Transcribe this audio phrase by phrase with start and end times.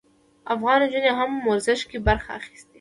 [0.53, 2.69] افغان نجونو هم په ورزش کې برخه اخیستې.